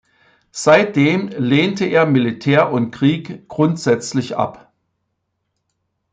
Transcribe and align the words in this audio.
Seitdem 0.55 1.27
lehnte 1.27 1.85
er 1.85 2.07
Militär 2.07 2.71
und 2.71 2.89
Krieg 2.89 3.47
grundsätzlich 3.47 4.35
ab. 4.35 4.73